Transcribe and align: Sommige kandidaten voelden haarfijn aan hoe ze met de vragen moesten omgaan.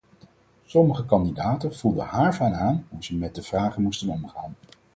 Sommige 0.67 1.05
kandidaten 1.07 1.75
voelden 1.75 2.05
haarfijn 2.05 2.53
aan 2.55 2.85
hoe 2.89 3.03
ze 3.03 3.15
met 3.15 3.35
de 3.35 3.41
vragen 3.43 3.81
moesten 3.81 4.09
omgaan. 4.09 4.55